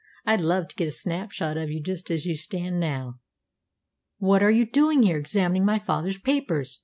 [0.25, 3.19] I'd love to get a snapshot of you just as you stand now."
[4.17, 6.79] "What are you doing there, examining my father's papers?"